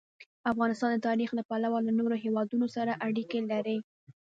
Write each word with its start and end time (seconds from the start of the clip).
افغانستان 0.51 0.89
د 0.93 0.97
تاریخ 1.07 1.29
له 1.37 1.43
پلوه 1.49 1.77
له 1.87 1.91
نورو 1.99 2.15
هېوادونو 2.23 2.65
سره 2.75 2.99
اړیکې 3.07 3.39
لري. 3.51 3.77